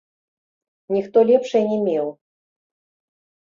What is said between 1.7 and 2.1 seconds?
не меў.